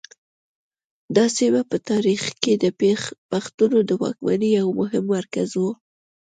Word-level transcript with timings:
دا 1.15 1.25
سیمه 1.37 1.61
په 1.71 1.77
تاریخ 1.89 2.23
کې 2.41 2.53
د 2.63 2.65
پښتنو 3.31 3.77
د 3.89 3.91
واکمنۍ 4.01 4.49
یو 4.59 4.67
مهم 4.79 5.03
مرکز 5.17 5.49
و 5.57 5.63